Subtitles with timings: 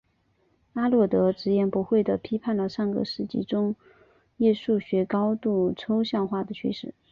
[0.73, 3.75] 阿诺德直言不讳地批评了上个世纪中
[4.37, 6.95] 叶数学高度抽象化的趋势。